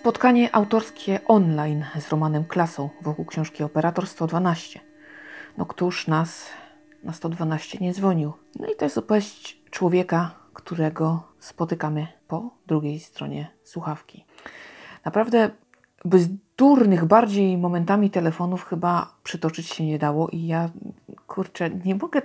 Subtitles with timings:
[0.00, 4.80] Spotkanie autorskie online z Romanem Klasą wokół książki Operator 112.
[5.58, 6.46] No któż nas
[7.04, 8.32] na 112 nie dzwonił?
[8.58, 14.24] No i to jest opowieść człowieka, którego spotykamy po drugiej stronie słuchawki.
[15.04, 15.50] Naprawdę
[16.04, 20.70] bzdurnych bardziej momentami telefonów chyba przytoczyć się nie dało i ja,
[21.26, 22.22] kurczę, nie mogę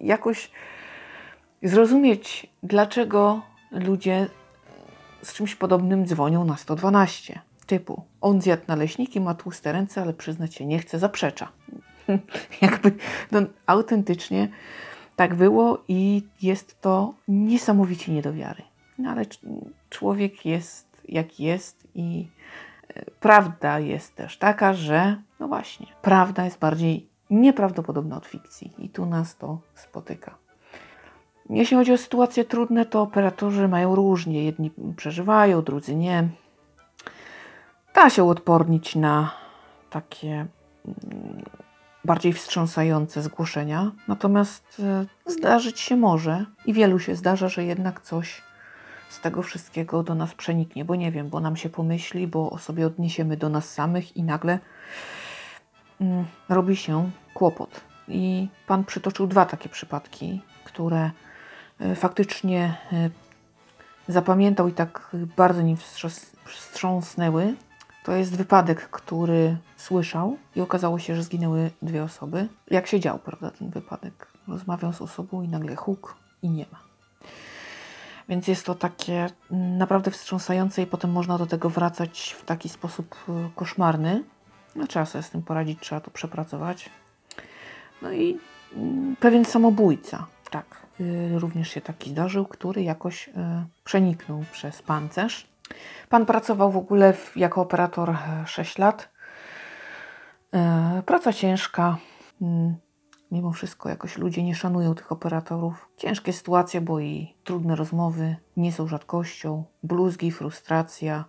[0.00, 0.50] jakoś
[1.62, 4.28] zrozumieć, dlaczego ludzie
[5.22, 7.40] z czymś podobnym dzwonią na 112.
[7.66, 11.48] Typu, on zjadł naleśniki, ma tłuste ręce, ale przyznać się nie chce, zaprzecza.
[12.62, 12.92] Jakby
[13.32, 14.48] no, autentycznie
[15.16, 18.62] tak było i jest to niesamowicie nie do wiary.
[18.98, 19.22] No ale
[19.90, 22.28] człowiek jest jaki jest i
[22.88, 28.88] e, prawda jest też taka, że no właśnie, prawda jest bardziej nieprawdopodobna od fikcji i
[28.88, 30.34] tu nas to spotyka.
[31.50, 34.44] Jeśli chodzi o sytuacje trudne, to operatorzy mają różnie.
[34.44, 36.28] Jedni przeżywają, drudzy nie.
[37.94, 39.30] Da się uodpornić na
[39.90, 41.44] takie mm,
[42.04, 43.92] bardziej wstrząsające zgłoszenia.
[44.08, 44.82] Natomiast
[45.26, 48.42] e, zdarzyć się może i wielu się zdarza, że jednak coś
[49.08, 52.86] z tego wszystkiego do nas przeniknie, bo nie wiem, bo nam się pomyśli, bo sobie
[52.86, 54.58] odniesiemy do nas samych i nagle
[56.00, 57.80] mm, robi się kłopot.
[58.08, 61.10] I pan przytoczył dwa takie przypadki, które
[61.94, 63.10] faktycznie e,
[64.08, 65.76] zapamiętał i tak bardzo nim
[66.44, 67.54] wstrząsnęły,
[68.04, 72.48] to jest wypadek, który słyszał i okazało się, że zginęły dwie osoby.
[72.70, 74.28] Jak się dział, prawda, ten wypadek?
[74.48, 76.78] Rozmawiał z osobą i nagle huk i nie ma.
[78.28, 83.16] Więc jest to takie naprawdę wstrząsające i potem można do tego wracać w taki sposób
[83.28, 84.24] e, koszmarny.
[84.76, 86.90] No trzeba sobie z tym poradzić, trzeba to przepracować.
[88.02, 88.38] No i
[88.76, 93.32] mm, pewien samobójca, tak, Y, również się taki zdarzył, który jakoś y,
[93.84, 95.48] przeniknął przez pancerz.
[96.08, 98.16] Pan pracował w ogóle jako operator
[98.46, 99.08] 6 e, lat.
[100.54, 101.96] E, praca ciężka.
[102.42, 102.76] Mm,
[103.30, 105.88] mimo wszystko jakoś ludzie nie szanują tych operatorów.
[105.96, 109.64] Ciężkie sytuacje, bo i trudne rozmowy nie są rzadkością.
[109.82, 111.24] Bluzgi, frustracja.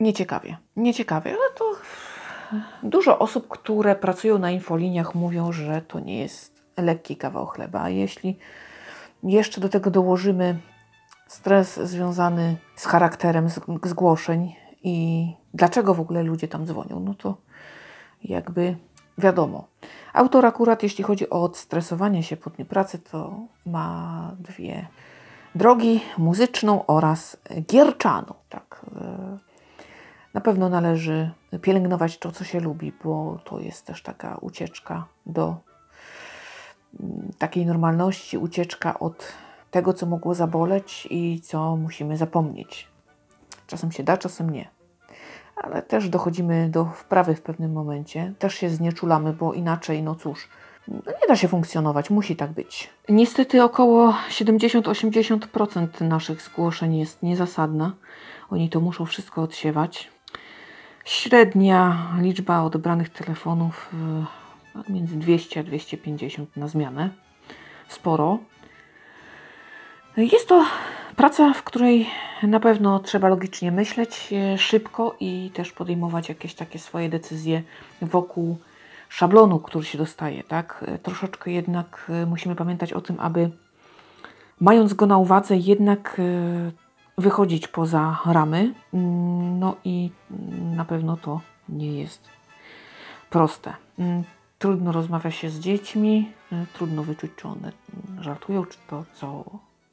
[0.00, 0.56] Nieciekawie.
[0.76, 1.64] Nieciekawie, ale to
[2.82, 7.82] dużo osób, które pracują na infoliniach mówią, że to nie jest lekki kawał chleba.
[7.82, 8.38] A jeśli
[9.22, 10.58] jeszcze do tego dołożymy
[11.26, 13.48] stres związany z charakterem
[13.84, 17.36] zgłoszeń i dlaczego w ogóle ludzie tam dzwonią, no to
[18.24, 18.76] jakby
[19.18, 19.68] wiadomo.
[20.12, 24.86] Autor akurat, jeśli chodzi o odstresowanie się po dniu pracy, to ma dwie
[25.54, 27.36] drogi, muzyczną oraz
[27.70, 28.34] gierczaną.
[28.48, 28.86] Tak.
[28.96, 29.38] E,
[30.34, 31.30] na pewno należy
[31.62, 35.56] pielęgnować to, co się lubi, bo to jest też taka ucieczka do
[37.38, 39.32] takiej normalności, ucieczka od
[39.70, 42.88] tego, co mogło zaboleć i co musimy zapomnieć.
[43.66, 44.68] Czasem się da, czasem nie.
[45.56, 50.48] Ale też dochodzimy do wprawy w pewnym momencie, też się znieczulamy, bo inaczej, no cóż,
[50.88, 52.90] no nie da się funkcjonować, musi tak być.
[53.08, 57.92] Niestety około 70-80% naszych zgłoszeń jest niezasadna.
[58.50, 60.10] Oni to muszą wszystko odsiewać.
[61.04, 63.90] Średnia liczba odebranych telefonów
[64.88, 67.10] między 200 a 250 na zmianę.
[67.88, 68.38] Sporo.
[70.16, 70.64] Jest to
[71.16, 72.06] praca, w której
[72.42, 77.62] na pewno trzeba logicznie myśleć e, szybko i też podejmować jakieś takie swoje decyzje
[78.02, 78.58] wokół
[79.08, 80.42] szablonu, który się dostaje.
[80.42, 80.84] Tak?
[80.88, 83.50] E, troszeczkę jednak e, musimy pamiętać o tym, aby
[84.60, 86.20] mając go na uwadze, jednak
[87.18, 88.74] wychodzić poza ramy.
[88.94, 90.10] Mm, no i
[90.76, 92.28] na pewno to nie jest
[93.30, 93.74] proste.
[94.64, 97.72] Mm, trudno rozmawia się z dziećmi, y, trudno wyczuć, czy one
[98.20, 99.44] żartują, czy to, co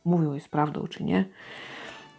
[0.05, 1.25] mówią, jest prawdą, czy nie.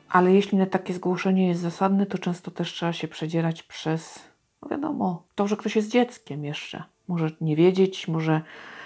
[0.08, 4.28] Ale jeśli na takie zgłoszenie jest zasadne, to często też trzeba się przedzierać przez,
[4.62, 6.84] no wiadomo, to, że ktoś jest dzieckiem jeszcze.
[7.08, 8.40] Może nie wiedzieć, może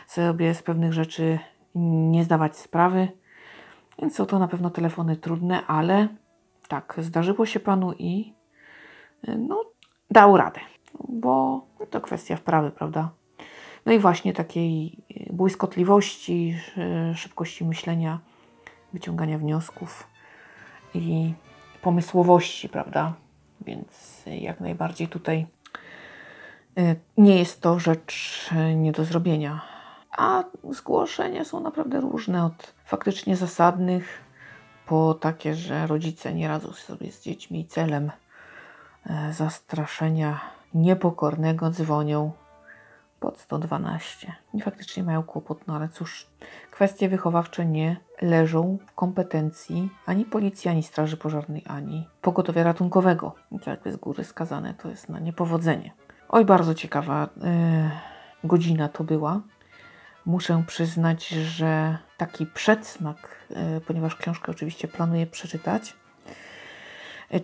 [0.06, 1.38] sobie z pewnych rzeczy
[1.74, 3.08] nie zdawać sprawy.
[3.98, 6.08] Więc są to na pewno telefony trudne, ale
[6.68, 8.34] tak, zdarzyło się panu i
[9.28, 9.64] y, no,
[10.10, 10.60] dał radę,
[11.08, 13.10] bo to kwestia wprawy, prawda?
[13.86, 16.58] No i właśnie takiej e, błyskotliwości,
[17.14, 18.18] szybkości myślenia,
[18.92, 20.06] wyciągania wniosków
[20.94, 21.34] i
[21.82, 23.14] pomysłowości, prawda?
[23.60, 25.46] Więc jak najbardziej tutaj
[26.78, 29.60] e, nie jest to rzecz e, nie do zrobienia.
[30.10, 34.24] A zgłoszenia są naprawdę różne, od faktycznie zasadnych
[34.86, 38.10] po takie, że rodzice nie radzą sobie z dziećmi celem
[39.30, 40.40] zastraszenia
[40.74, 42.32] niepokornego dzwonią
[43.20, 44.32] pod 112.
[44.54, 46.26] I faktycznie mają kłopot, no ale cóż,
[46.70, 53.34] kwestie wychowawcze nie leżą w kompetencji ani policji, ani straży pożarnej, ani pogotowia ratunkowego.
[53.52, 55.92] I to jakby z góry skazane to jest na niepowodzenie.
[56.28, 57.90] Oj, bardzo ciekawa yy,
[58.44, 59.40] godzina to była.
[60.26, 65.96] Muszę przyznać, że taki przedsmak, yy, ponieważ książkę oczywiście planuję przeczytać,
[67.30, 67.40] yy,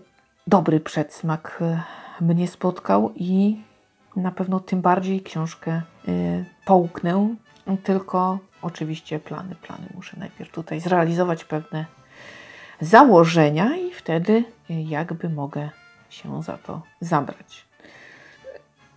[0.46, 1.62] dobry przedsmak
[2.20, 3.62] mnie spotkał i
[4.16, 7.34] na pewno tym bardziej książkę y, połknę,
[7.82, 11.86] tylko oczywiście plany, plany muszę najpierw tutaj zrealizować pewne
[12.80, 15.70] założenia i wtedy y, jakby mogę
[16.10, 17.64] się za to zabrać.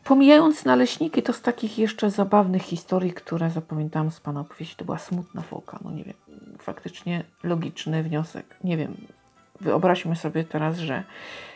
[0.03, 4.97] Pomijając naleśniki, to z takich jeszcze zabawnych historii, które zapamiętałam z Pana opowieści, to była
[4.97, 5.79] smutna foka.
[5.83, 6.13] No nie wiem,
[6.59, 8.55] faktycznie logiczny wniosek.
[8.63, 8.97] Nie wiem,
[9.61, 11.03] wyobraźmy sobie teraz, że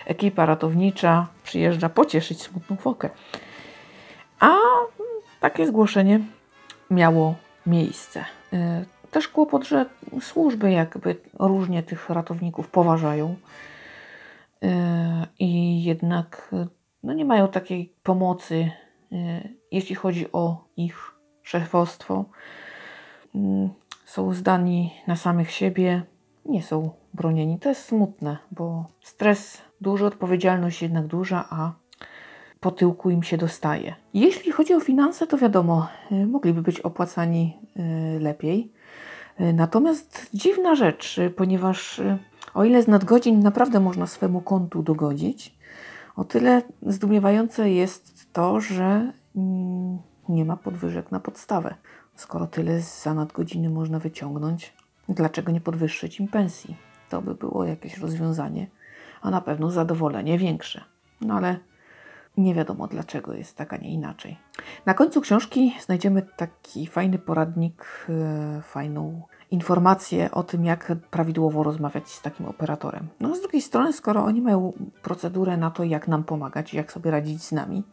[0.06, 3.10] ekipa ratownicza przyjeżdża pocieszyć smutną fokę.
[4.40, 4.58] A
[5.40, 6.20] takie zgłoszenie
[6.90, 8.26] miało miejsce.
[8.54, 9.86] Y, też kłopot, że
[10.22, 13.36] służby jakby różnie tych ratowników poważają
[14.64, 14.68] y,
[15.40, 16.56] i jednak
[17.04, 18.72] no nie mają takiej pomocy,
[19.12, 21.12] y, jeśli chodzi o ich
[21.44, 22.26] szefostwo.
[24.06, 26.04] Są zdani na samych siebie,
[26.46, 27.60] nie są bronieni.
[27.60, 31.74] To jest smutne, bo stres duży, odpowiedzialność jednak duża, a
[32.60, 33.96] po tyłku im się dostaje.
[34.14, 37.58] Jeśli chodzi o finanse, to wiadomo, y, mogliby być opłacani
[38.18, 38.72] y, lepiej.
[39.42, 42.02] Y, natomiast dziwna rzecz, ponieważ
[42.54, 45.60] o ile z nadgodzin naprawdę można swemu kontu dogodzić,
[46.16, 49.98] o tyle zdumiewające jest to, że mm,
[50.30, 51.76] nie ma podwyżek na podstawę.
[52.16, 54.74] Skoro tyle za nadgodziny można wyciągnąć,
[55.10, 56.76] dlaczego nie podwyższyć im pensji?
[57.10, 58.68] To by było jakieś rozwiązanie,
[59.22, 60.82] a na pewno zadowolenie większe.
[61.22, 61.60] No ale
[62.40, 64.38] nie wiadomo dlaczego jest tak, a nie inaczej.
[64.86, 68.08] Na końcu książki znajdziemy taki fajny poradnik,
[68.56, 69.22] yy, fajną
[69.52, 73.08] informację o tym, jak prawidłowo rozmawiać z takim operatorem.
[73.20, 77.12] No z drugiej strony, skoro oni mają procedurę na to, jak nam pomagać, jak sobie
[77.12, 77.84] radzić z nami,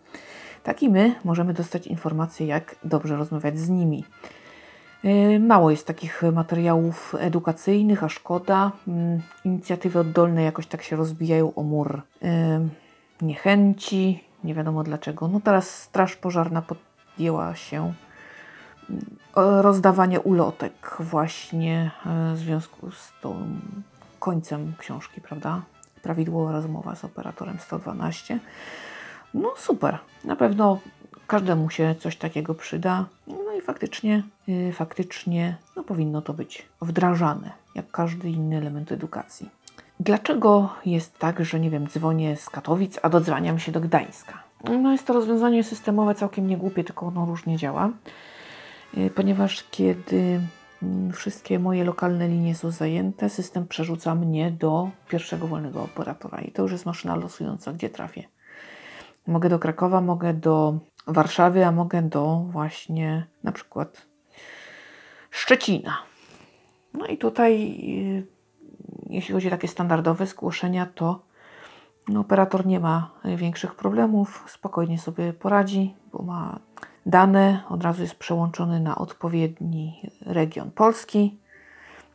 [0.63, 4.05] tak i my możemy dostać informację, jak dobrze rozmawiać z nimi.
[5.05, 8.73] Yy, mało jest takich materiałów edukacyjnych, a szkoda.
[8.87, 8.95] Yy,
[9.45, 12.31] inicjatywy oddolne jakoś tak się rozbijają o mur yy,
[13.23, 15.29] niechęci, nie wiadomo dlaczego.
[15.29, 17.93] No teraz Straż Pożarna podjęła się
[18.91, 19.05] mm,
[19.63, 23.47] rozdawania ulotek właśnie e, w związku z tą
[24.19, 25.63] końcem książki, prawda?
[26.03, 28.39] Prawidłowa rozmowa z operatorem 112.
[29.35, 30.79] No super, na pewno
[31.27, 33.07] każdemu się coś takiego przyda.
[33.27, 39.51] No i faktycznie, yy, faktycznie no powinno to być wdrażane, jak każdy inny element edukacji.
[40.01, 44.43] Dlaczego jest tak, że nie wiem, dzwonię z Katowic, a dodzwaniam się do Gdańska?
[44.83, 47.91] No jest to rozwiązanie systemowe całkiem niegłupie, tylko ono różnie działa,
[48.99, 50.41] y, ponieważ kiedy
[50.83, 56.51] mm, wszystkie moje lokalne linie są zajęte, system przerzuca mnie do pierwszego wolnego operatora i
[56.51, 58.25] to już jest maszyna losująca, gdzie trafię.
[59.27, 64.07] Mogę do Krakowa, mogę do Warszawy, a mogę do właśnie na przykład
[65.31, 65.99] Szczecina.
[66.95, 67.77] No i tutaj
[68.23, 68.36] y,
[69.17, 71.21] jeśli chodzi o takie standardowe zgłoszenia, to
[72.09, 76.59] no, operator nie ma większych problemów, spokojnie sobie poradzi, bo ma
[77.07, 81.39] dane, od razu jest przełączony na odpowiedni region Polski.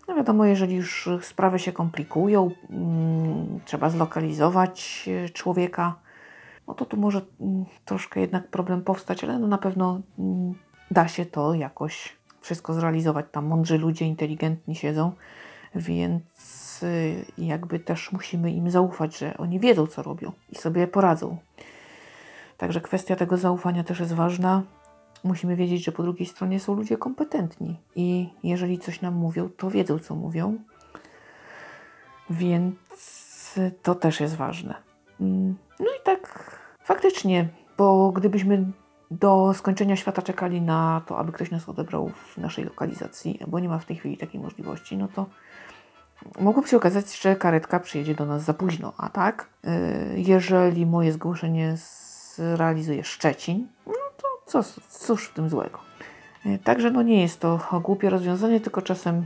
[0.08, 5.96] No wiadomo, jeżeli już sprawy się komplikują, hmm, trzeba zlokalizować e, człowieka,
[6.68, 10.54] no to tu może hmm, troszkę jednak problem powstać, ale no na pewno hmm,
[10.92, 13.26] da się to jakoś wszystko zrealizować.
[13.32, 15.12] Tam mądrzy ludzie, inteligentni siedzą,
[15.76, 16.52] więc
[16.84, 21.38] Y, jakby też musimy im zaufać, że oni wiedzą, co robią i sobie poradzą.
[22.58, 24.64] Także kwestia tego zaufania też jest ważna.
[25.24, 29.70] Musimy wiedzieć, że po drugiej stronie są ludzie kompetentni i jeżeli coś nam mówią, to
[29.70, 30.58] wiedzą, co mówią.
[32.30, 34.76] Więc to też jest ważne.
[35.22, 36.52] Mm, no i tak
[36.84, 38.66] faktycznie, bo gdybyśmy
[39.12, 43.70] do skończenia świata czekali na to, aby ktoś nas odebrał w naszej lokalizacji, bo nie
[43.70, 45.26] ma w tej chwili takiej możliwości, no to
[46.40, 51.12] mogłoby się okazać, że karetka przyjedzie do nas za późno, a tak, y, jeżeli moje
[51.12, 51.76] zgłoszenie
[52.36, 55.80] zrealizuje Szczecin, no to co, cóż w tym złego.
[56.46, 59.26] Y, także no nie jest to głupie rozwiązanie, tylko czasem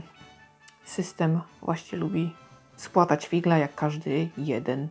[0.84, 2.34] system właśnie lubi
[2.76, 4.88] spłatać figla jak każdy jeden,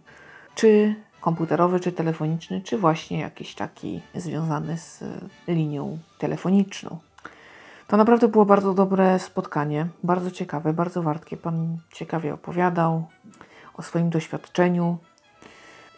[0.55, 5.03] czy komputerowy, czy telefoniczny, czy właśnie jakiś taki związany z
[5.47, 6.97] linią telefoniczną.
[7.87, 11.37] To naprawdę było bardzo dobre spotkanie, bardzo ciekawe, bardzo wartkie.
[11.37, 13.07] Pan ciekawie opowiadał
[13.77, 14.97] o swoim doświadczeniu.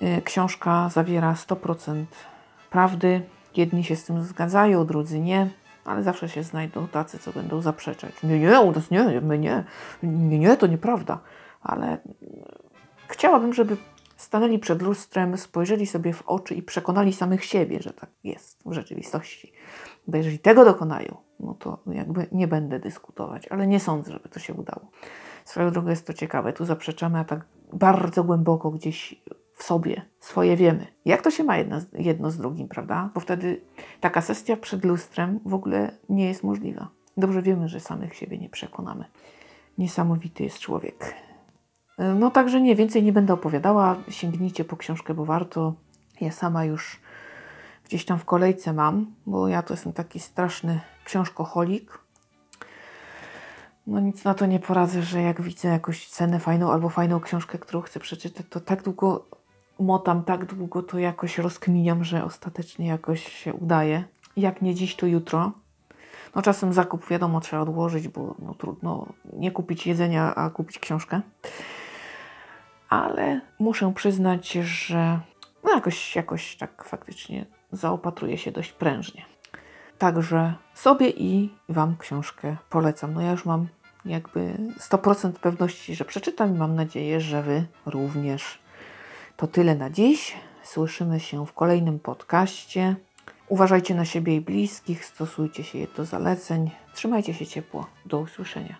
[0.01, 2.05] Y, książka zawiera 100%
[2.69, 3.22] prawdy,
[3.57, 5.50] Jedni się z tym zgadzają, drudzy nie,
[5.86, 8.13] ale zawsze się znajdą tacy, co będą zaprzeczać.
[8.24, 9.63] Nie, nie, u nas nie, my nie,
[10.03, 11.19] nie, nie, to nieprawda.
[11.62, 11.98] Ale
[13.07, 13.77] chciałabym, żeby
[14.18, 18.74] stanęli przed lustrem, spojrzeli sobie w oczy i przekonali samych siebie, że tak jest w
[18.74, 19.54] rzeczywistości.
[20.08, 24.40] Bo jeżeli tego dokonają, no to jakby nie będę dyskutować, ale nie sądzę, żeby to
[24.40, 24.92] się udało.
[25.46, 29.22] Swoją drogą jest to ciekawe, tu zaprzeczamy, a tak bardzo głęboko gdzieś
[29.54, 30.88] w sobie swoje wiemy.
[31.06, 33.10] Jak to się ma jedno, jedno z drugim, prawda?
[33.14, 33.62] Bo wtedy
[34.02, 36.90] taka sesja przed lustrem w ogóle nie jest możliwa.
[37.18, 39.06] Dobrze wiemy, że samych siebie nie przekonamy.
[39.78, 41.26] Niesamowity jest człowiek.
[41.98, 43.96] No także nie, więcej nie będę opowiadała.
[44.10, 45.74] Sięgnijcie po książkę, bo warto.
[46.22, 47.00] Ja sama już
[47.86, 52.00] gdzieś tam w kolejce mam, bo ja to jestem taki straszny książkoholik.
[53.88, 57.58] No nic na to nie poradzę, że jak widzę jakąś cenę fajną albo fajną książkę,
[57.58, 59.25] którą chcę przeczytać, to tak długo
[59.80, 64.04] motam, tak długo to jakoś rozkminiam, że ostatecznie jakoś się udaje.
[64.38, 65.51] Jak nie dziś, to jutro.
[66.36, 71.22] No czasem zakup wiadomo trzeba odłożyć, bo no, trudno nie kupić jedzenia, a kupić książkę.
[72.89, 75.20] Ale muszę przyznać, że
[75.63, 79.25] no jakoś, jakoś tak faktycznie zaopatruję się dość prężnie.
[79.98, 83.13] Także sobie i Wam książkę polecam.
[83.13, 83.67] No ja już mam
[84.06, 88.60] jakby 100% pewności, że przeczytam i mam nadzieję, że Wy również.
[89.38, 90.36] To tyle na dziś.
[90.63, 92.96] Słyszymy się w kolejnym podcaście.
[93.48, 96.72] Uważajcie na siebie i bliskich, stosujcie się do zaleceń.
[96.94, 97.88] Trzymajcie się ciepło.
[98.06, 98.75] Do usłyszenia.